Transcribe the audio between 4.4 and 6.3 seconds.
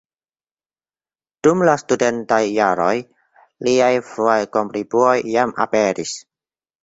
kontribuoj jam aperis.